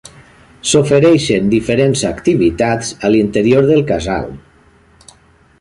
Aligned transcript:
S'ofereixen 0.69 1.51
diferents 1.51 2.03
activitats 2.11 2.91
a 3.09 3.13
l'interior 3.17 3.71
del 3.73 3.87
casal. 3.95 4.29